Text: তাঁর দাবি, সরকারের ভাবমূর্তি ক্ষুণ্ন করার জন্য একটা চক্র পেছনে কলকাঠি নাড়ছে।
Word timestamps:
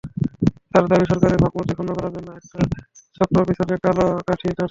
তাঁর 0.71 0.85
দাবি, 0.89 1.05
সরকারের 1.11 1.41
ভাবমূর্তি 1.43 1.73
ক্ষুণ্ন 1.73 1.91
করার 1.97 2.13
জন্য 2.15 2.29
একটা 2.33 2.59
চক্র 3.17 3.37
পেছনে 3.47 3.73
কলকাঠি 3.77 4.47
নাড়ছে। 4.47 4.59